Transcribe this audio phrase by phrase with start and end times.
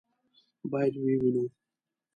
[0.71, 1.43] باید ویې وینو.